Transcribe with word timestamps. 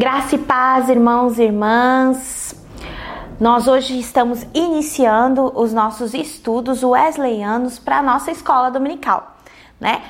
Graça 0.00 0.34
e 0.34 0.38
paz, 0.38 0.88
irmãos 0.88 1.38
e 1.38 1.42
irmãs. 1.42 2.54
Nós 3.38 3.68
hoje 3.68 4.00
estamos 4.00 4.46
iniciando 4.54 5.52
os 5.54 5.74
nossos 5.74 6.14
estudos 6.14 6.82
wesleyanos 6.82 7.78
para 7.78 7.98
a 7.98 8.02
nossa 8.02 8.30
escola 8.30 8.70
dominical, 8.70 9.36
né? 9.78 10.00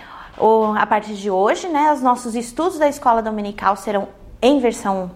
a 0.79 0.87
partir 0.87 1.15
de 1.15 1.29
hoje, 1.29 1.69
né, 1.69 1.93
os 1.93 2.01
nossos 2.01 2.37
estudos 2.37 2.79
da 2.79 2.89
escola 2.89 3.21
dominical 3.21 3.75
serão 3.75 4.07
em 4.41 4.61
versão 4.61 5.11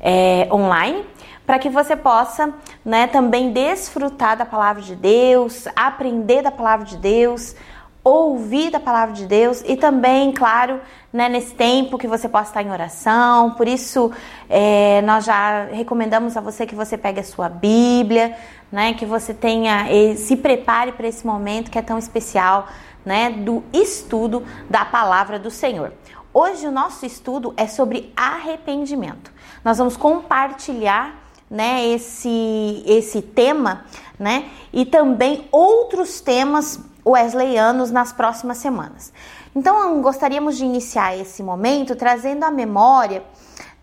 é, 0.00 0.48
online, 0.52 1.04
para 1.44 1.58
que 1.58 1.68
você 1.68 1.96
possa, 1.96 2.54
né, 2.84 3.08
também 3.08 3.52
desfrutar 3.52 4.36
da 4.36 4.46
palavra 4.46 4.82
de 4.82 4.94
Deus, 4.94 5.66
aprender 5.74 6.42
da 6.42 6.52
palavra 6.52 6.86
de 6.86 6.96
Deus, 6.96 7.56
ouvir 8.04 8.70
da 8.70 8.80
palavra 8.80 9.14
de 9.14 9.26
Deus 9.26 9.62
e 9.66 9.76
também, 9.76 10.32
claro, 10.32 10.80
né, 11.12 11.28
nesse 11.28 11.54
tempo 11.54 11.96
que 11.96 12.08
você 12.08 12.28
possa 12.28 12.50
estar 12.50 12.62
em 12.62 12.70
oração. 12.70 13.52
Por 13.52 13.68
isso, 13.68 14.10
é, 14.48 15.00
nós 15.02 15.24
já 15.24 15.64
recomendamos 15.66 16.36
a 16.36 16.40
você 16.40 16.66
que 16.66 16.74
você 16.74 16.98
pegue 16.98 17.20
a 17.20 17.24
sua 17.24 17.48
Bíblia, 17.48 18.36
né, 18.70 18.94
que 18.94 19.06
você 19.06 19.32
tenha, 19.32 19.86
se 20.16 20.36
prepare 20.36 20.92
para 20.92 21.06
esse 21.06 21.24
momento 21.26 21.70
que 21.70 21.78
é 21.78 21.82
tão 21.82 21.98
especial, 21.98 22.66
né, 23.04 23.30
do 23.30 23.62
estudo 23.72 24.44
da 24.68 24.84
palavra 24.84 25.38
do 25.38 25.50
Senhor. 25.50 25.92
Hoje 26.34 26.66
o 26.66 26.72
nosso 26.72 27.04
estudo 27.04 27.52
é 27.56 27.66
sobre 27.66 28.12
arrependimento. 28.16 29.30
Nós 29.64 29.78
vamos 29.78 29.96
compartilhar 29.96 31.22
né, 31.50 31.86
esse, 31.86 32.82
esse 32.86 33.20
tema, 33.20 33.84
né, 34.18 34.46
e 34.72 34.86
também 34.86 35.46
outros 35.52 36.20
temas 36.20 36.80
wesleyanos 37.04 37.90
nas 37.90 38.12
próximas 38.12 38.58
semanas. 38.58 39.12
Então, 39.54 40.00
gostaríamos 40.00 40.56
de 40.56 40.64
iniciar 40.64 41.16
esse 41.16 41.42
momento 41.42 41.96
trazendo 41.96 42.44
à 42.44 42.50
memória 42.50 43.22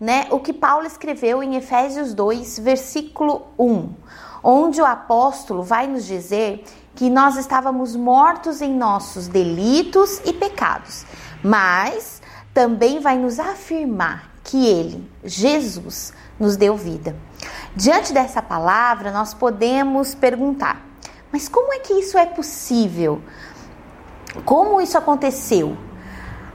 né, 0.00 0.26
o 0.30 0.40
que 0.40 0.52
Paulo 0.52 0.86
escreveu 0.86 1.42
em 1.42 1.56
Efésios 1.56 2.14
2, 2.14 2.58
versículo 2.60 3.48
1, 3.58 3.88
onde 4.42 4.80
o 4.80 4.86
apóstolo 4.86 5.62
vai 5.62 5.86
nos 5.86 6.06
dizer 6.06 6.64
que 6.94 7.10
nós 7.10 7.36
estávamos 7.36 7.94
mortos 7.94 8.62
em 8.62 8.74
nossos 8.74 9.28
delitos 9.28 10.20
e 10.24 10.32
pecados, 10.32 11.04
mas 11.44 12.20
também 12.52 12.98
vai 12.98 13.18
nos 13.18 13.38
afirmar 13.38 14.30
que 14.42 14.66
ele, 14.66 15.08
Jesus, 15.22 16.12
nos 16.38 16.56
deu 16.56 16.76
vida. 16.76 17.14
Diante 17.76 18.12
dessa 18.12 18.42
palavra, 18.42 19.12
nós 19.12 19.32
podemos 19.32 20.14
perguntar: 20.14 20.89
mas 21.32 21.48
como 21.48 21.72
é 21.72 21.78
que 21.78 21.92
isso 21.94 22.18
é 22.18 22.26
possível? 22.26 23.20
Como 24.44 24.80
isso 24.80 24.98
aconteceu? 24.98 25.76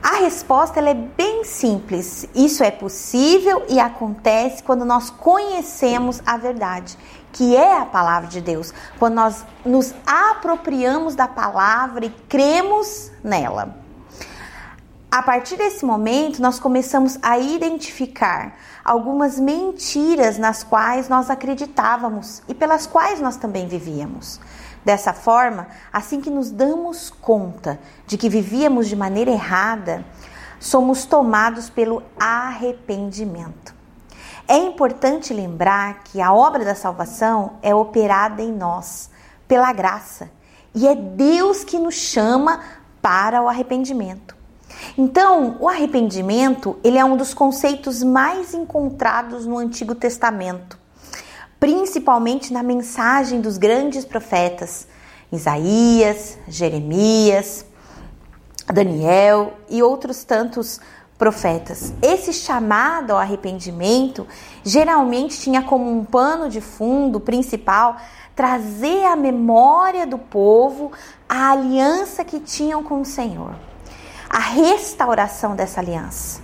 A 0.02 0.16
resposta 0.20 0.78
é 0.80 0.94
bem 0.94 1.42
simples. 1.44 2.28
Isso 2.34 2.62
é 2.62 2.70
possível 2.70 3.64
e 3.68 3.80
acontece 3.80 4.62
quando 4.62 4.84
nós 4.84 5.10
conhecemos 5.10 6.22
a 6.24 6.36
verdade, 6.36 6.96
que 7.32 7.56
é 7.56 7.78
a 7.78 7.84
palavra 7.84 8.28
de 8.28 8.40
Deus. 8.40 8.72
Quando 8.98 9.14
nós 9.14 9.44
nos 9.64 9.92
apropriamos 10.06 11.14
da 11.14 11.26
palavra 11.26 12.06
e 12.06 12.10
cremos 12.28 13.10
nela. 13.24 13.76
A 15.10 15.22
partir 15.22 15.56
desse 15.56 15.84
momento, 15.84 16.42
nós 16.42 16.60
começamos 16.60 17.18
a 17.22 17.38
identificar 17.38 18.54
algumas 18.84 19.40
mentiras 19.40 20.36
nas 20.38 20.62
quais 20.62 21.08
nós 21.08 21.30
acreditávamos 21.30 22.42
e 22.46 22.54
pelas 22.54 22.86
quais 22.86 23.20
nós 23.20 23.36
também 23.36 23.66
vivíamos. 23.66 24.38
Dessa 24.86 25.12
forma, 25.12 25.66
assim 25.92 26.20
que 26.20 26.30
nos 26.30 26.48
damos 26.48 27.10
conta 27.10 27.76
de 28.06 28.16
que 28.16 28.28
vivíamos 28.28 28.86
de 28.86 28.94
maneira 28.94 29.32
errada, 29.32 30.04
somos 30.60 31.04
tomados 31.04 31.68
pelo 31.68 32.04
arrependimento. 32.16 33.74
É 34.46 34.56
importante 34.56 35.34
lembrar 35.34 36.04
que 36.04 36.20
a 36.20 36.32
obra 36.32 36.64
da 36.64 36.76
salvação 36.76 37.54
é 37.64 37.74
operada 37.74 38.40
em 38.40 38.52
nós 38.52 39.10
pela 39.48 39.72
graça 39.72 40.30
e 40.72 40.86
é 40.86 40.94
Deus 40.94 41.64
que 41.64 41.80
nos 41.80 41.96
chama 41.96 42.60
para 43.02 43.42
o 43.42 43.48
arrependimento. 43.48 44.36
Então, 44.96 45.56
o 45.58 45.68
arrependimento, 45.68 46.78
ele 46.84 46.96
é 46.96 47.04
um 47.04 47.16
dos 47.16 47.34
conceitos 47.34 48.04
mais 48.04 48.54
encontrados 48.54 49.46
no 49.46 49.58
Antigo 49.58 49.96
Testamento 49.96 50.85
principalmente 51.58 52.52
na 52.52 52.62
mensagem 52.62 53.40
dos 53.40 53.58
grandes 53.58 54.04
profetas 54.04 54.86
Isaías, 55.30 56.38
Jeremias, 56.46 57.66
Daniel 58.72 59.54
e 59.68 59.82
outros 59.82 60.24
tantos 60.24 60.80
profetas. 61.18 61.92
Esse 62.02 62.32
chamado 62.32 63.12
ao 63.12 63.18
arrependimento 63.18 64.26
geralmente 64.64 65.38
tinha 65.40 65.62
como 65.62 65.90
um 65.90 66.04
pano 66.04 66.48
de 66.48 66.60
fundo 66.60 67.18
principal 67.18 67.96
trazer 68.34 69.04
à 69.04 69.16
memória 69.16 70.06
do 70.06 70.18
povo 70.18 70.92
a 71.28 71.52
aliança 71.52 72.24
que 72.24 72.38
tinham 72.38 72.82
com 72.82 73.00
o 73.00 73.04
Senhor, 73.04 73.54
a 74.28 74.38
restauração 74.38 75.56
dessa 75.56 75.80
aliança, 75.80 76.40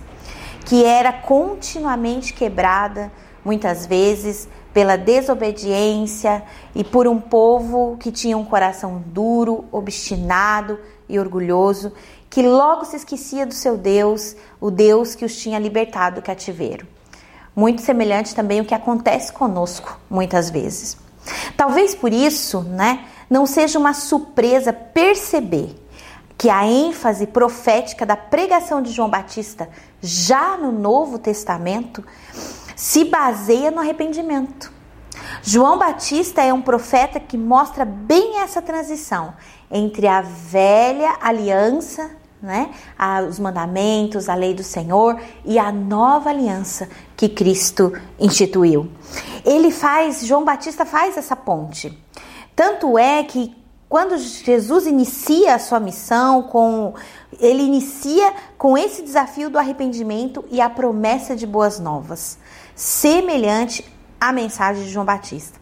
que 0.65 0.83
era 0.83 1.13
continuamente 1.13 2.33
quebrada, 2.33 3.11
muitas 3.43 3.85
vezes 3.85 4.47
pela 4.73 4.97
desobediência 4.97 6.43
e 6.73 6.83
por 6.83 7.07
um 7.07 7.19
povo 7.19 7.95
que 7.99 8.11
tinha 8.11 8.37
um 8.37 8.43
coração 8.43 9.03
duro, 9.05 9.65
obstinado 9.71 10.79
e 11.07 11.19
orgulhoso, 11.19 11.93
que 12.29 12.41
logo 12.41 12.83
se 12.83 12.95
esquecia 12.95 13.45
do 13.45 13.53
seu 13.53 13.77
Deus, 13.77 14.35
o 14.59 14.71
Deus 14.71 15.13
que 15.13 15.23
os 15.23 15.35
tinha 15.35 15.59
libertado 15.59 16.15
do 16.15 16.25
cativeiro. 16.25 16.87
Muito 17.55 17.83
semelhante 17.83 18.33
também 18.33 18.59
o 18.59 18.65
que 18.65 18.73
acontece 18.73 19.31
conosco 19.31 19.99
muitas 20.09 20.49
vezes. 20.49 20.97
Talvez 21.55 21.93
por 21.93 22.11
isso, 22.11 22.61
né, 22.61 23.05
não 23.29 23.45
seja 23.45 23.77
uma 23.77 23.93
surpresa 23.93 24.73
perceber 24.73 25.75
que 26.35 26.49
a 26.49 26.65
ênfase 26.65 27.27
profética 27.27 28.05
da 28.05 28.17
pregação 28.17 28.81
de 28.81 28.91
João 28.91 29.09
Batista 29.09 29.69
já 30.01 30.57
no 30.57 30.71
Novo 30.71 31.19
Testamento 31.19 32.03
se 32.75 33.05
baseia 33.05 33.71
no 33.71 33.79
arrependimento. 33.79 34.71
João 35.41 35.77
Batista 35.77 36.41
é 36.41 36.53
um 36.53 36.61
profeta 36.61 37.19
que 37.19 37.37
mostra 37.37 37.85
bem 37.85 38.39
essa 38.39 38.61
transição 38.61 39.33
entre 39.69 40.07
a 40.07 40.21
velha 40.21 41.17
aliança, 41.21 42.11
né, 42.41 42.71
os 43.29 43.39
mandamentos, 43.39 44.27
a 44.27 44.35
lei 44.35 44.53
do 44.53 44.63
Senhor 44.63 45.19
e 45.45 45.57
a 45.57 45.71
nova 45.71 46.29
aliança 46.29 46.89
que 47.15 47.29
Cristo 47.29 47.93
instituiu. 48.19 48.89
Ele 49.45 49.71
faz, 49.71 50.25
João 50.25 50.43
Batista 50.43 50.85
faz 50.85 51.17
essa 51.17 51.35
ponte. 51.35 51.97
Tanto 52.55 52.97
é 52.97 53.23
que 53.23 53.55
quando 53.87 54.17
Jesus 54.17 54.87
inicia 54.87 55.55
a 55.55 55.59
sua 55.59 55.79
missão, 55.79 56.43
com 56.43 56.93
ele 57.39 57.63
inicia 57.63 58.33
com 58.57 58.77
esse 58.77 59.01
desafio 59.01 59.49
do 59.49 59.57
arrependimento 59.57 60.43
e 60.49 60.59
a 60.59 60.69
promessa 60.69 61.35
de 61.35 61.45
boas 61.45 61.79
novas 61.79 62.37
semelhante 62.75 63.85
à 64.19 64.31
mensagem 64.31 64.83
de 64.83 64.89
João 64.89 65.05
Batista. 65.05 65.61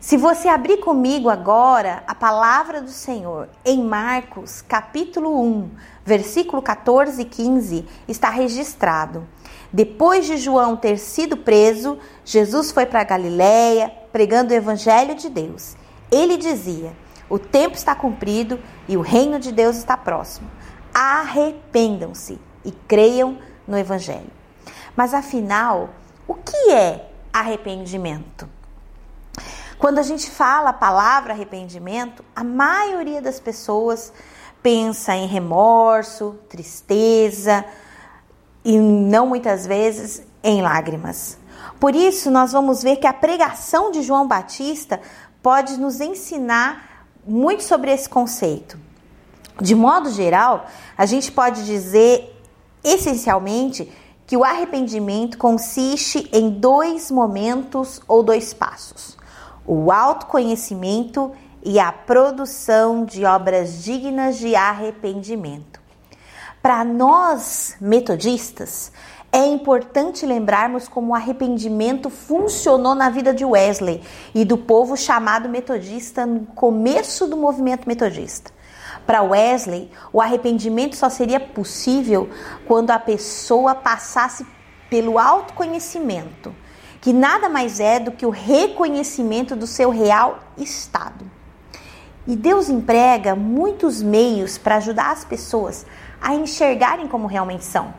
Se 0.00 0.16
você 0.16 0.46
abrir 0.48 0.76
comigo 0.76 1.28
agora 1.28 2.04
a 2.06 2.14
palavra 2.14 2.80
do 2.80 2.90
Senhor 2.90 3.48
em 3.64 3.82
Marcos, 3.82 4.62
capítulo 4.62 5.42
1, 5.42 5.70
versículo 6.04 6.62
14 6.62 7.22
e 7.22 7.24
15, 7.24 7.84
está 8.06 8.30
registrado. 8.30 9.26
Depois 9.72 10.24
de 10.24 10.36
João 10.36 10.76
ter 10.76 10.96
sido 10.96 11.36
preso, 11.36 11.98
Jesus 12.24 12.70
foi 12.70 12.86
para 12.86 13.02
Galiléia 13.02 13.92
pregando 14.12 14.54
o 14.54 14.56
evangelho 14.56 15.16
de 15.16 15.28
Deus. 15.28 15.76
Ele 16.08 16.36
dizia: 16.36 16.92
"O 17.28 17.36
tempo 17.36 17.74
está 17.74 17.92
cumprido 17.92 18.60
e 18.88 18.96
o 18.96 19.00
reino 19.00 19.40
de 19.40 19.50
Deus 19.50 19.76
está 19.76 19.96
próximo. 19.96 20.48
Arrependam-se 20.94 22.38
e 22.64 22.70
creiam 22.70 23.38
no 23.66 23.76
evangelho." 23.76 24.30
Mas 24.94 25.12
afinal, 25.12 25.90
o 26.26 26.34
que 26.34 26.72
é 26.72 27.08
arrependimento? 27.32 28.48
Quando 29.78 29.98
a 29.98 30.02
gente 30.02 30.30
fala 30.30 30.70
a 30.70 30.72
palavra 30.72 31.32
arrependimento, 31.32 32.24
a 32.34 32.42
maioria 32.42 33.20
das 33.20 33.38
pessoas 33.38 34.12
pensa 34.62 35.14
em 35.14 35.26
remorso, 35.26 36.38
tristeza 36.48 37.64
e 38.64 38.78
não 38.78 39.26
muitas 39.26 39.66
vezes 39.66 40.22
em 40.42 40.62
lágrimas. 40.62 41.38
Por 41.78 41.94
isso, 41.94 42.30
nós 42.30 42.52
vamos 42.52 42.82
ver 42.82 42.96
que 42.96 43.06
a 43.06 43.12
pregação 43.12 43.90
de 43.90 44.02
João 44.02 44.26
Batista 44.26 45.00
pode 45.42 45.78
nos 45.78 46.00
ensinar 46.00 47.06
muito 47.26 47.62
sobre 47.62 47.92
esse 47.92 48.08
conceito. 48.08 48.78
De 49.60 49.74
modo 49.74 50.10
geral, 50.10 50.66
a 50.96 51.06
gente 51.06 51.30
pode 51.30 51.64
dizer 51.64 52.32
essencialmente 52.82 53.92
que 54.26 54.36
o 54.36 54.44
arrependimento 54.44 55.38
consiste 55.38 56.28
em 56.32 56.50
dois 56.50 57.10
momentos 57.10 58.00
ou 58.08 58.22
dois 58.22 58.52
passos: 58.52 59.16
o 59.64 59.92
autoconhecimento 59.92 61.32
e 61.64 61.78
a 61.78 61.90
produção 61.92 63.04
de 63.04 63.24
obras 63.24 63.82
dignas 63.82 64.38
de 64.38 64.54
arrependimento. 64.54 65.80
Para 66.60 66.84
nós 66.84 67.76
metodistas, 67.80 68.92
É 69.36 69.44
importante 69.44 70.24
lembrarmos 70.24 70.88
como 70.88 71.12
o 71.12 71.14
arrependimento 71.14 72.08
funcionou 72.08 72.94
na 72.94 73.10
vida 73.10 73.34
de 73.34 73.44
Wesley 73.44 74.02
e 74.34 74.46
do 74.46 74.56
povo 74.56 74.96
chamado 74.96 75.46
metodista 75.46 76.24
no 76.24 76.46
começo 76.46 77.26
do 77.26 77.36
movimento 77.36 77.86
metodista. 77.86 78.50
Para 79.06 79.22
Wesley, 79.22 79.90
o 80.12 80.20
arrependimento 80.20 80.96
só 80.96 81.08
seria 81.08 81.38
possível 81.38 82.28
quando 82.66 82.90
a 82.90 82.98
pessoa 82.98 83.74
passasse 83.74 84.44
pelo 84.90 85.18
autoconhecimento, 85.18 86.54
que 87.00 87.12
nada 87.12 87.48
mais 87.48 87.78
é 87.78 88.00
do 88.00 88.10
que 88.10 88.26
o 88.26 88.30
reconhecimento 88.30 89.54
do 89.54 89.66
seu 89.66 89.90
real 89.90 90.40
estado. 90.58 91.24
E 92.26 92.34
Deus 92.34 92.68
emprega 92.68 93.36
muitos 93.36 94.02
meios 94.02 94.58
para 94.58 94.76
ajudar 94.76 95.12
as 95.12 95.24
pessoas 95.24 95.86
a 96.20 96.34
enxergarem 96.34 97.06
como 97.06 97.28
realmente 97.28 97.64
são. 97.64 97.94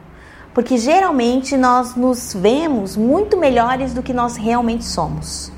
Porque 0.53 0.77
geralmente 0.77 1.55
nós 1.55 1.95
nos 1.95 2.33
vemos 2.33 2.97
muito 2.97 3.37
melhores 3.37 3.93
do 3.93 4.03
que 4.03 4.11
nós 4.11 4.35
realmente 4.35 4.83
somos. 4.83 5.51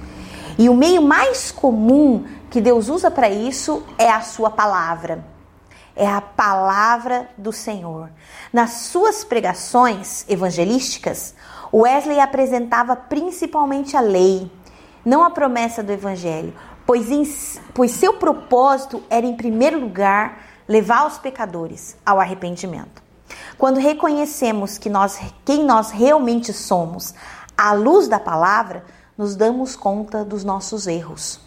E 0.57 0.69
o 0.69 0.75
meio 0.75 1.01
mais 1.01 1.51
comum 1.51 2.25
que 2.51 2.61
Deus 2.61 2.89
usa 2.89 3.09
para 3.09 3.29
isso 3.29 3.81
é 3.97 4.11
a 4.11 4.21
sua 4.21 4.51
palavra. 4.51 5.38
É 5.99 6.07
a 6.07 6.21
palavra 6.21 7.29
do 7.37 7.51
Senhor. 7.51 8.09
Nas 8.53 8.71
suas 8.71 9.25
pregações 9.25 10.23
evangelísticas, 10.29 11.35
Wesley 11.73 12.21
apresentava 12.21 12.95
principalmente 12.95 13.97
a 13.97 13.99
lei, 13.99 14.49
não 15.03 15.25
a 15.25 15.29
promessa 15.29 15.83
do 15.83 15.91
evangelho, 15.91 16.53
pois, 16.85 17.11
em, 17.11 17.29
pois 17.73 17.91
seu 17.91 18.13
propósito 18.13 19.03
era, 19.09 19.25
em 19.25 19.35
primeiro 19.35 19.77
lugar, 19.77 20.39
levar 20.69 21.05
os 21.05 21.17
pecadores 21.17 21.97
ao 22.05 22.17
arrependimento. 22.17 23.03
Quando 23.57 23.77
reconhecemos 23.77 24.77
que 24.77 24.89
nós, 24.89 25.19
quem 25.43 25.65
nós 25.65 25.91
realmente 25.91 26.53
somos, 26.53 27.13
à 27.57 27.73
luz 27.73 28.07
da 28.07 28.21
palavra, 28.21 28.85
nos 29.17 29.35
damos 29.35 29.75
conta 29.75 30.23
dos 30.23 30.45
nossos 30.45 30.87
erros. 30.87 31.41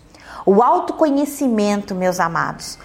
O 0.44 0.62
autoconhecimento, 0.62 1.94
meus 1.94 2.18
amados, 2.18 2.78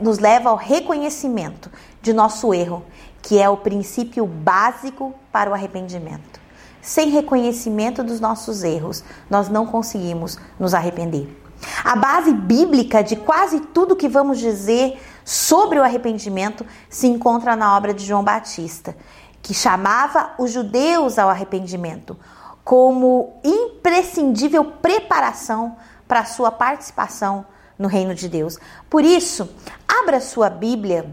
nos 0.00 0.18
leva 0.18 0.50
ao 0.50 0.56
reconhecimento 0.56 1.70
de 2.02 2.12
nosso 2.12 2.52
erro, 2.52 2.84
que 3.22 3.40
é 3.40 3.48
o 3.48 3.56
princípio 3.56 4.26
básico 4.26 5.14
para 5.32 5.50
o 5.50 5.54
arrependimento. 5.54 6.38
Sem 6.82 7.10
reconhecimento 7.10 8.04
dos 8.04 8.20
nossos 8.20 8.62
erros, 8.62 9.02
nós 9.28 9.48
não 9.48 9.66
conseguimos 9.66 10.38
nos 10.60 10.74
arrepender. 10.74 11.42
A 11.82 11.96
base 11.96 12.32
bíblica 12.34 13.02
de 13.02 13.16
quase 13.16 13.60
tudo 13.60 13.96
que 13.96 14.08
vamos 14.08 14.38
dizer 14.38 15.02
sobre 15.24 15.78
o 15.78 15.82
arrependimento 15.82 16.64
se 16.90 17.06
encontra 17.06 17.56
na 17.56 17.74
obra 17.76 17.94
de 17.94 18.04
João 18.04 18.22
Batista, 18.22 18.94
que 19.40 19.54
chamava 19.54 20.32
os 20.38 20.52
judeus 20.52 21.18
ao 21.18 21.30
arrependimento 21.30 22.16
como 22.62 23.40
imprescindível 23.44 24.64
preparação 24.64 25.76
para 26.06 26.20
a 26.20 26.24
sua 26.24 26.50
participação 26.50 27.46
no 27.78 27.88
reino 27.88 28.14
de 28.14 28.28
Deus. 28.28 28.58
Por 28.88 29.04
isso, 29.04 29.48
abra 29.86 30.20
sua 30.20 30.48
Bíblia 30.48 31.10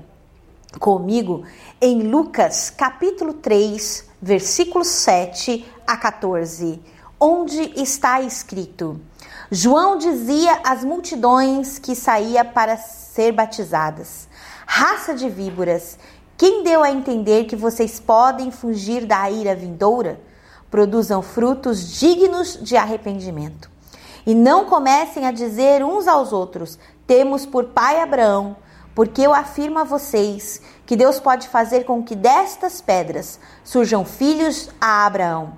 comigo 0.79 1.43
em 1.79 2.03
Lucas 2.03 2.69
capítulo 2.69 3.33
3, 3.33 4.05
versículos 4.21 4.87
7 4.87 5.65
a 5.85 5.97
14, 5.97 6.81
onde 7.19 7.79
está 7.81 8.21
escrito: 8.21 8.99
João 9.51 9.97
dizia 9.97 10.61
às 10.63 10.83
multidões 10.83 11.77
que 11.77 11.95
saía 11.95 12.43
para 12.43 12.77
ser 12.77 13.31
batizadas: 13.31 14.27
Raça 14.65 15.13
de 15.13 15.29
víboras, 15.29 15.97
quem 16.37 16.63
deu 16.63 16.83
a 16.83 16.91
entender 16.91 17.45
que 17.45 17.55
vocês 17.55 17.99
podem 17.99 18.51
fugir 18.51 19.05
da 19.05 19.29
ira 19.29 19.55
vindoura? 19.55 20.19
Produzam 20.71 21.21
frutos 21.21 21.99
dignos 21.99 22.57
de 22.61 22.75
arrependimento. 22.75 23.72
E 24.25 24.33
não 24.33 24.65
comecem 24.65 25.25
a 25.25 25.31
dizer 25.31 25.83
uns 25.83 26.07
aos 26.07 26.31
outros: 26.31 26.79
Temos 27.05 27.45
por 27.45 27.65
pai 27.65 27.99
Abraão, 27.99 28.55
porque 28.95 29.21
eu 29.21 29.33
afirmo 29.33 29.79
a 29.79 29.83
vocês 29.83 30.61
que 30.85 30.95
Deus 30.95 31.19
pode 31.19 31.47
fazer 31.47 31.83
com 31.83 32.03
que 32.03 32.15
destas 32.15 32.81
pedras 32.81 33.39
surjam 33.63 34.05
filhos 34.05 34.69
a 34.79 35.05
Abraão. 35.05 35.53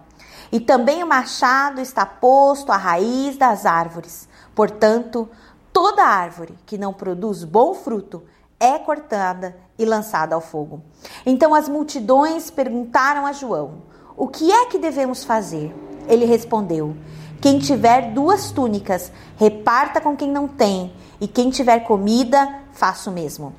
E 0.51 0.59
também 0.59 1.03
o 1.03 1.07
machado 1.07 1.81
está 1.81 2.05
posto 2.05 2.71
à 2.71 2.77
raiz 2.77 3.35
das 3.35 3.65
árvores. 3.65 4.27
Portanto, 4.53 5.29
toda 5.73 6.03
árvore 6.03 6.57
que 6.65 6.77
não 6.77 6.93
produz 6.93 7.43
bom 7.43 7.73
fruto 7.73 8.23
é 8.59 8.79
cortada 8.79 9.57
e 9.77 9.85
lançada 9.85 10.33
ao 10.33 10.41
fogo. 10.41 10.81
Então 11.25 11.53
as 11.53 11.67
multidões 11.67 12.49
perguntaram 12.49 13.25
a 13.25 13.33
João: 13.33 13.83
O 14.15 14.27
que 14.27 14.51
é 14.51 14.67
que 14.67 14.79
devemos 14.79 15.23
fazer? 15.23 15.75
Ele 16.07 16.25
respondeu: 16.25 16.95
Quem 17.41 17.59
tiver 17.59 18.13
duas 18.13 18.51
túnicas, 18.51 19.11
reparta 19.37 20.01
com 20.01 20.15
quem 20.15 20.31
não 20.31 20.47
tem, 20.47 20.93
e 21.19 21.27
quem 21.27 21.49
tiver 21.49 21.81
comida, 21.81 22.61
faça 22.73 23.09
o 23.09 23.13
mesmo. 23.13 23.53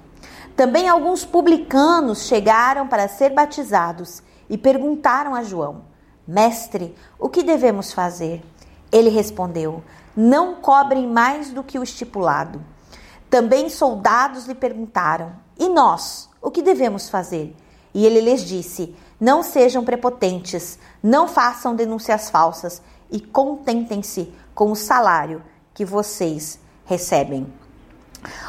Também 0.57 0.89
alguns 0.89 1.25
publicanos 1.25 2.27
chegaram 2.27 2.89
para 2.89 3.09
ser 3.09 3.31
batizados 3.31 4.23
e 4.49 4.57
perguntaram 4.57 5.35
a 5.35 5.43
João: 5.43 5.83
Mestre, 6.27 6.95
o 7.19 7.29
que 7.29 7.43
devemos 7.43 7.93
fazer? 7.93 8.43
Ele 8.91 9.11
respondeu: 9.11 9.85
Não 10.17 10.55
cobrem 10.55 11.07
mais 11.07 11.53
do 11.53 11.63
que 11.63 11.79
o 11.79 11.83
estipulado. 11.83 12.63
Também 13.29 13.69
soldados 13.69 14.47
lhe 14.47 14.55
perguntaram: 14.55 15.33
E 15.59 15.69
nós, 15.69 16.29
o 16.41 16.51
que 16.51 16.63
devemos 16.63 17.09
fazer? 17.09 17.55
E 17.93 18.07
ele 18.07 18.21
lhes 18.21 18.43
disse: 18.43 18.97
Não 19.21 19.43
sejam 19.43 19.85
prepotentes, 19.85 20.79
não 21.03 21.29
façam 21.29 21.77
denúncias 21.77 22.31
falsas 22.31 22.81
e 23.11 23.21
contentem-se 23.21 24.33
com 24.55 24.71
o 24.71 24.77
salário 24.77 25.43
que 25.75 25.85
vocês 25.85 26.59
recebem. 26.85 27.47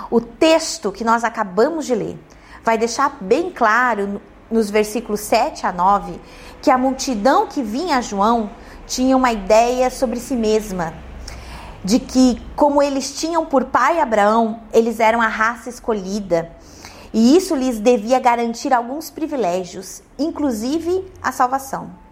O 0.10 0.22
texto 0.22 0.92
que 0.92 1.04
nós 1.04 1.24
acabamos 1.24 1.86
de 1.86 1.94
ler 1.94 2.20
vai 2.64 2.78
deixar 2.78 3.18
bem 3.22 3.52
claro 3.52 4.22
nos 4.50 4.70
versículos 4.70 5.20
7 5.22 5.66
a 5.66 5.72
9 5.72 6.20
que 6.62 6.72
a 6.72 6.78
multidão 6.78 7.48
que 7.48 7.62
vinha 7.62 7.98
a 7.98 8.02
João 8.02 8.50
tinha 8.86 9.16
uma 9.16 9.32
ideia 9.32 9.90
sobre 9.90 10.20
si 10.20 10.36
mesma, 10.36 10.94
de 11.84 12.00
que, 12.00 12.42
como 12.56 12.82
eles 12.82 13.20
tinham 13.20 13.46
por 13.46 13.66
pai 13.66 14.00
Abraão, 14.00 14.62
eles 14.74 15.00
eram 15.00 15.22
a 15.22 15.28
raça 15.28 15.70
escolhida. 15.70 16.52
E 17.14 17.36
isso 17.36 17.56
lhes 17.56 17.80
devia 17.80 18.20
garantir 18.20 18.74
alguns 18.74 19.10
privilégios, 19.10 20.02
inclusive 20.18 21.06
a 21.22 21.32
salvação. 21.32 22.07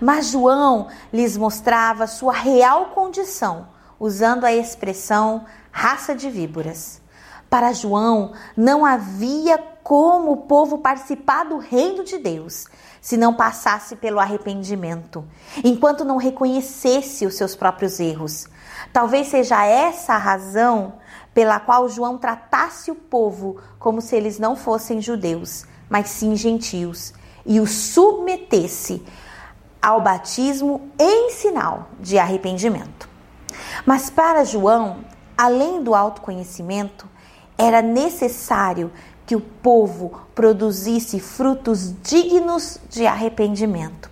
Mas 0.00 0.26
João 0.26 0.88
lhes 1.12 1.36
mostrava 1.36 2.06
sua 2.06 2.32
real 2.32 2.86
condição, 2.86 3.68
usando 3.98 4.44
a 4.44 4.52
expressão 4.52 5.44
raça 5.70 6.14
de 6.14 6.30
víboras. 6.30 7.00
Para 7.48 7.72
João, 7.72 8.32
não 8.56 8.84
havia 8.84 9.58
como 9.82 10.32
o 10.32 10.36
povo 10.38 10.78
participar 10.78 11.44
do 11.44 11.58
reino 11.58 12.02
de 12.02 12.18
Deus 12.18 12.66
se 13.00 13.16
não 13.16 13.32
passasse 13.32 13.94
pelo 13.94 14.18
arrependimento, 14.18 15.24
enquanto 15.62 16.04
não 16.04 16.16
reconhecesse 16.16 17.24
os 17.24 17.36
seus 17.36 17.54
próprios 17.54 18.00
erros. 18.00 18.48
Talvez 18.92 19.28
seja 19.28 19.64
essa 19.64 20.14
a 20.14 20.18
razão 20.18 20.94
pela 21.32 21.60
qual 21.60 21.88
João 21.88 22.18
tratasse 22.18 22.90
o 22.90 22.96
povo 22.96 23.58
como 23.78 24.00
se 24.00 24.16
eles 24.16 24.40
não 24.40 24.56
fossem 24.56 25.00
judeus, 25.00 25.64
mas 25.88 26.08
sim 26.08 26.34
gentios, 26.34 27.14
e 27.44 27.60
os 27.60 27.70
submetesse 27.70 29.04
ao 29.86 30.00
batismo 30.00 30.90
em 30.98 31.30
sinal 31.30 31.90
de 32.00 32.18
arrependimento. 32.18 33.08
Mas 33.86 34.10
para 34.10 34.42
João, 34.42 35.04
além 35.38 35.80
do 35.80 35.94
autoconhecimento, 35.94 37.06
era 37.56 37.80
necessário 37.80 38.90
que 39.24 39.36
o 39.36 39.40
povo 39.40 40.22
produzisse 40.34 41.20
frutos 41.20 41.94
dignos 42.02 42.80
de 42.90 43.06
arrependimento. 43.06 44.10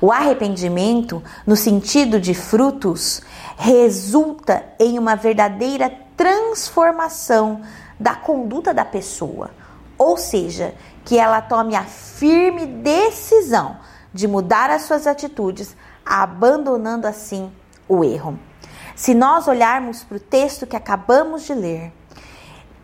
O 0.00 0.10
arrependimento, 0.10 1.22
no 1.46 1.54
sentido 1.54 2.18
de 2.18 2.32
frutos, 2.32 3.20
resulta 3.58 4.64
em 4.80 4.98
uma 4.98 5.16
verdadeira 5.16 5.92
transformação 6.16 7.60
da 8.00 8.14
conduta 8.14 8.72
da 8.72 8.86
pessoa, 8.86 9.50
ou 9.98 10.16
seja, 10.16 10.74
que 11.04 11.18
ela 11.18 11.42
tome 11.42 11.76
a 11.76 11.84
firme 11.84 12.64
decisão 12.64 13.76
de 14.14 14.28
mudar 14.28 14.70
as 14.70 14.82
suas 14.82 15.08
atitudes, 15.08 15.76
abandonando 16.06 17.06
assim 17.06 17.52
o 17.88 18.04
erro. 18.04 18.38
Se 18.94 19.12
nós 19.12 19.48
olharmos 19.48 20.04
para 20.04 20.16
o 20.16 20.20
texto 20.20 20.66
que 20.66 20.76
acabamos 20.76 21.42
de 21.42 21.52
ler, 21.52 21.92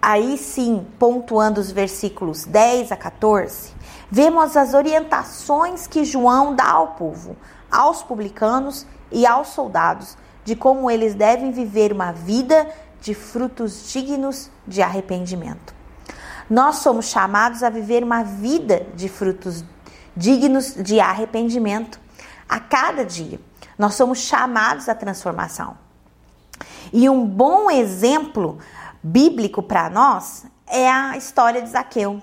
aí 0.02 0.36
sim, 0.36 0.84
pontuando 0.98 1.60
os 1.60 1.70
versículos 1.70 2.44
10 2.44 2.90
a 2.90 2.96
14, 2.96 3.72
vemos 4.10 4.56
as 4.56 4.74
orientações 4.74 5.86
que 5.86 6.04
João 6.04 6.54
dá 6.54 6.68
ao 6.68 6.88
povo, 6.88 7.36
aos 7.70 8.02
publicanos 8.02 8.84
e 9.12 9.24
aos 9.24 9.48
soldados, 9.48 10.18
de 10.44 10.56
como 10.56 10.90
eles 10.90 11.14
devem 11.14 11.52
viver 11.52 11.92
uma 11.92 12.10
vida 12.10 12.68
de 13.00 13.14
frutos 13.14 13.92
dignos 13.92 14.50
de 14.66 14.82
arrependimento. 14.82 15.74
Nós 16.48 16.76
somos 16.76 17.06
chamados 17.06 17.62
a 17.62 17.70
viver 17.70 18.02
uma 18.02 18.24
vida 18.24 18.84
de 18.96 19.08
frutos 19.08 19.64
dignos 20.16 20.74
de 20.74 21.00
arrependimento 21.00 22.00
a 22.48 22.58
cada 22.58 23.04
dia. 23.04 23.40
Nós 23.78 23.94
somos 23.94 24.18
chamados 24.18 24.88
à 24.88 24.94
transformação. 24.94 25.76
E 26.92 27.08
um 27.08 27.24
bom 27.24 27.70
exemplo 27.70 28.58
bíblico 29.02 29.62
para 29.62 29.88
nós 29.88 30.44
é 30.66 30.90
a 30.90 31.16
história 31.16 31.62
de 31.62 31.70
Zaqueu. 31.70 32.22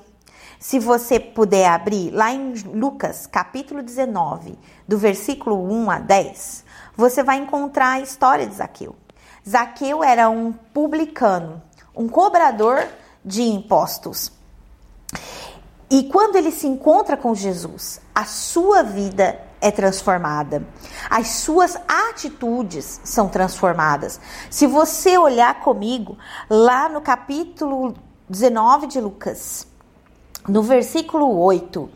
Se 0.60 0.80
você 0.80 1.20
puder 1.20 1.70
abrir 1.70 2.12
lá 2.12 2.32
em 2.32 2.54
Lucas, 2.54 3.28
capítulo 3.28 3.82
19, 3.82 4.58
do 4.88 4.98
versículo 4.98 5.56
1 5.72 5.92
a 5.92 6.00
10, 6.00 6.66
você 6.96 7.24
vai 7.24 7.38
encontrar 7.38 7.92
a 7.92 8.00
história 8.00 8.48
de 8.48 8.56
Zaqueu. 8.56 8.96
Zaqueu 9.48 10.04
era 10.04 10.30
um 10.30 10.52
publicano, 10.52 11.62
um 11.96 12.10
cobrador 12.10 12.86
de 13.24 13.44
impostos. 13.44 14.32
E 15.90 16.04
quando 16.04 16.36
ele 16.36 16.52
se 16.52 16.68
encontra 16.68 17.16
com 17.16 17.34
Jesus, 17.34 18.02
a 18.14 18.26
sua 18.26 18.84
vida 18.84 19.40
é 19.62 19.72
transformada. 19.72 20.68
As 21.10 21.28
suas 21.28 21.78
atitudes 21.88 23.00
são 23.04 23.30
transformadas. 23.30 24.20
Se 24.50 24.68
você 24.68 25.18
olhar 25.18 25.62
comigo 25.62 26.18
lá 26.50 26.90
no 26.90 27.02
capítulo 27.02 27.96
19 28.30 28.88
de 28.88 29.00
Lucas, 29.00 29.66
no 30.48 30.62
versículo 30.62 31.40
8, 31.40 31.90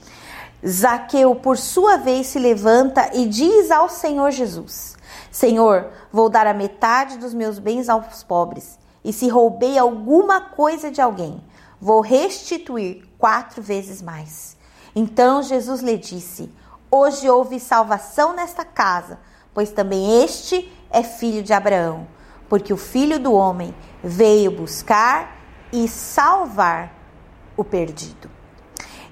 Zaqueu, 0.66 1.36
por 1.36 1.58
sua 1.58 1.98
vez, 1.98 2.28
se 2.28 2.40
levanta 2.40 3.10
e 3.14 3.26
diz 3.26 3.72
ao 3.72 3.90
Senhor 3.90 4.32
Jesus: 4.32 4.96
Senhor, 5.30 5.90
vou 6.12 6.30
dar 6.30 6.48
a 6.48 6.54
metade 6.54 7.18
dos 7.18 7.34
meus 7.34 7.60
bens 7.60 7.90
aos 7.90 8.24
pobres, 8.24 8.80
e 9.04 9.12
se 9.12 9.28
roubei 9.28 9.78
alguma 9.78 10.40
coisa 10.42 10.92
de 10.92 11.02
alguém, 11.02 11.42
vou 11.80 12.02
restituir 12.02 13.11
quatro 13.22 13.62
vezes 13.62 14.02
mais. 14.02 14.58
Então 14.96 15.44
Jesus 15.44 15.82
lhe 15.82 15.96
disse: 15.96 16.52
Hoje 16.90 17.30
houve 17.30 17.60
salvação 17.60 18.34
nesta 18.34 18.66
casa, 18.66 19.20
pois 19.54 19.72
também 19.72 20.24
este 20.24 20.70
é 20.90 21.04
filho 21.04 21.44
de 21.44 21.54
Abraão, 21.54 22.08
porque 22.50 22.74
o 22.74 22.78
filho 22.78 23.20
do 23.20 23.32
homem 23.32 23.74
veio 24.04 24.52
buscar 24.52 25.38
e 25.72 25.88
salvar 25.88 26.94
o 27.56 27.64
perdido. 27.64 28.30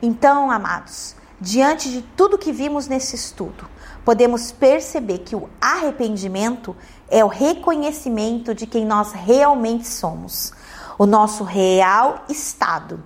Então, 0.01 0.49
amados, 0.49 1.15
diante 1.39 1.89
de 1.89 2.01
tudo 2.01 2.37
que 2.37 2.51
vimos 2.51 2.87
nesse 2.87 3.15
estudo, 3.15 3.69
podemos 4.03 4.51
perceber 4.51 5.19
que 5.19 5.35
o 5.35 5.49
arrependimento 5.61 6.75
é 7.09 7.23
o 7.23 7.27
reconhecimento 7.27 8.55
de 8.55 8.65
quem 8.65 8.85
nós 8.85 9.11
realmente 9.11 9.87
somos, 9.87 10.51
o 10.97 11.05
nosso 11.05 11.43
real 11.43 12.25
estado, 12.27 13.03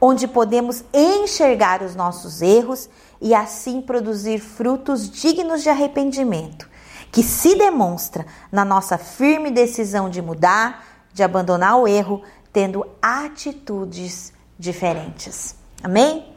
onde 0.00 0.28
podemos 0.28 0.84
enxergar 0.92 1.82
os 1.82 1.94
nossos 1.94 2.42
erros 2.42 2.88
e 3.20 3.34
assim 3.34 3.80
produzir 3.80 4.38
frutos 4.38 5.10
dignos 5.10 5.62
de 5.62 5.70
arrependimento, 5.70 6.68
que 7.10 7.22
se 7.22 7.54
demonstra 7.54 8.26
na 8.52 8.64
nossa 8.64 8.98
firme 8.98 9.50
decisão 9.50 10.10
de 10.10 10.20
mudar, 10.20 10.84
de 11.12 11.22
abandonar 11.22 11.78
o 11.78 11.88
erro, 11.88 12.22
tendo 12.52 12.86
atitudes 13.00 14.32
diferentes. 14.58 15.54
Amém? 15.82 16.34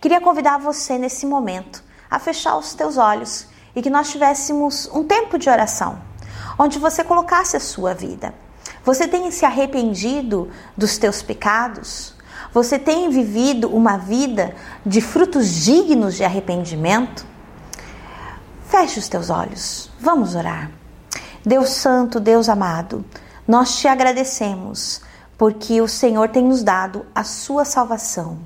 Queria 0.00 0.20
convidar 0.20 0.58
você 0.58 0.98
nesse 0.98 1.26
momento 1.26 1.82
a 2.10 2.18
fechar 2.18 2.56
os 2.56 2.74
teus 2.74 2.96
olhos 2.96 3.46
e 3.74 3.82
que 3.82 3.90
nós 3.90 4.10
tivéssemos 4.10 4.88
um 4.92 5.04
tempo 5.04 5.38
de 5.38 5.48
oração, 5.48 6.00
onde 6.58 6.78
você 6.78 7.04
colocasse 7.04 7.56
a 7.56 7.60
sua 7.60 7.94
vida. 7.94 8.34
Você 8.84 9.06
tem 9.06 9.30
se 9.30 9.44
arrependido 9.44 10.50
dos 10.76 10.98
teus 10.98 11.22
pecados? 11.22 12.14
Você 12.52 12.78
tem 12.78 13.10
vivido 13.10 13.68
uma 13.68 13.96
vida 13.96 14.54
de 14.84 15.00
frutos 15.00 15.48
dignos 15.48 16.14
de 16.14 16.24
arrependimento? 16.24 17.26
Feche 18.66 18.98
os 18.98 19.08
teus 19.08 19.30
olhos. 19.30 19.90
Vamos 20.00 20.34
orar. 20.34 20.70
Deus 21.44 21.70
Santo, 21.70 22.18
Deus 22.18 22.48
amado, 22.48 23.04
nós 23.46 23.78
te 23.78 23.88
agradecemos 23.88 25.00
porque 25.36 25.80
o 25.80 25.88
Senhor 25.88 26.28
tem 26.28 26.44
nos 26.44 26.62
dado 26.62 27.06
a 27.14 27.22
sua 27.22 27.64
salvação. 27.64 28.38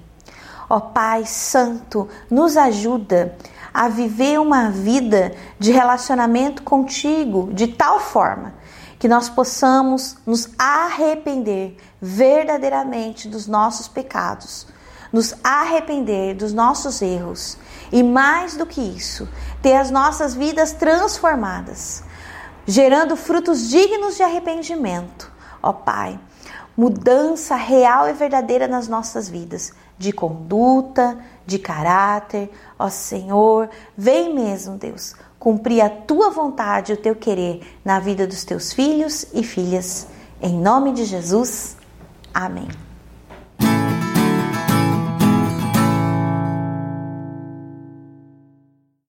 Ó 0.68 0.78
Pai 0.78 1.24
Santo, 1.24 2.08
nos 2.30 2.56
ajuda 2.56 3.36
a 3.72 3.88
viver 3.88 4.38
uma 4.38 4.70
vida 4.70 5.32
de 5.58 5.72
relacionamento 5.72 6.62
contigo 6.62 7.50
de 7.52 7.68
tal 7.68 7.98
forma 7.98 8.54
que 9.02 9.08
nós 9.08 9.28
possamos 9.28 10.16
nos 10.24 10.48
arrepender 10.56 11.76
verdadeiramente 12.00 13.26
dos 13.26 13.48
nossos 13.48 13.88
pecados, 13.88 14.64
nos 15.12 15.34
arrepender 15.42 16.36
dos 16.36 16.52
nossos 16.52 17.02
erros 17.02 17.58
e, 17.90 18.00
mais 18.00 18.56
do 18.56 18.64
que 18.64 18.80
isso, 18.80 19.28
ter 19.60 19.74
as 19.74 19.90
nossas 19.90 20.36
vidas 20.36 20.72
transformadas, 20.74 22.04
gerando 22.64 23.16
frutos 23.16 23.68
dignos 23.68 24.14
de 24.14 24.22
arrependimento. 24.22 25.32
Ó 25.60 25.72
Pai, 25.72 26.16
mudança 26.76 27.56
real 27.56 28.08
e 28.08 28.12
verdadeira 28.12 28.68
nas 28.68 28.86
nossas 28.86 29.28
vidas, 29.28 29.72
de 29.98 30.12
conduta, 30.12 31.18
de 31.44 31.58
caráter. 31.58 32.48
Ó 32.78 32.88
Senhor, 32.88 33.68
vem 33.96 34.32
mesmo, 34.32 34.76
Deus, 34.76 35.16
cumprir 35.42 35.80
a 35.80 35.90
tua 35.90 36.30
vontade, 36.30 36.92
o 36.92 36.96
teu 36.96 37.16
querer 37.16 37.62
na 37.84 37.98
vida 37.98 38.28
dos 38.28 38.44
teus 38.44 38.72
filhos 38.72 39.26
e 39.34 39.42
filhas. 39.42 40.06
Em 40.40 40.56
nome 40.56 40.92
de 40.92 41.04
Jesus. 41.04 41.76
Amém. 42.32 42.68